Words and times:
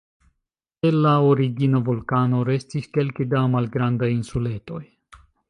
El 0.89 0.95
la 1.03 1.11
origina 1.33 1.81
vulkano 1.89 2.39
restis 2.49 2.89
kelke 2.97 3.29
da 3.35 3.43
malgrandaj 3.57 4.11
insuletoj. 4.17 4.83